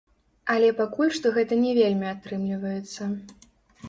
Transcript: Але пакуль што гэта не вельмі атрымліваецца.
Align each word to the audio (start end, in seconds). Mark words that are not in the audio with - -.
Але 0.53 0.69
пакуль 0.77 1.11
што 1.17 1.31
гэта 1.35 1.57
не 1.65 1.73
вельмі 1.79 2.07
атрымліваецца. 2.13 3.11